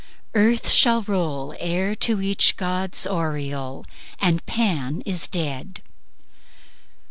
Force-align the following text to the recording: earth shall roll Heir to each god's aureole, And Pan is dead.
earth 0.33 0.67
shall 0.67 1.03
roll 1.03 1.53
Heir 1.59 1.93
to 1.93 2.21
each 2.23 2.57
god's 2.57 3.05
aureole, 3.05 3.85
And 4.19 4.43
Pan 4.47 5.01
is 5.05 5.27
dead. 5.27 5.83